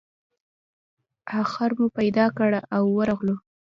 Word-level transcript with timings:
آخر 1.41 1.69
مو 1.77 1.87
پیدا 1.97 2.25
کړ 2.37 2.51
او 2.75 2.83
ورغلو. 2.97 3.35